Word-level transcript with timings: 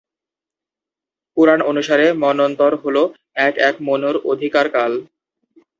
পুরাণ 1.37 1.59
অনুসারে, 1.61 2.05
মন্বন্তর 2.13 2.71
হ'ল 2.81 2.97
এক 3.39 3.53
এক 3.59 3.75
মনুর 3.87 4.15
অধিকার-কাল। 4.31 4.91